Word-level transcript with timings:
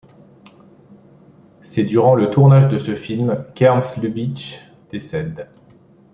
C'est 1.61 1.83
durant 1.83 2.15
le 2.15 2.31
tournage 2.31 2.67
de 2.69 2.79
ce 2.79 2.95
film 2.95 3.45
qu'Ernst 3.53 4.01
Lubitsch 4.01 4.59
décède. 4.89 5.47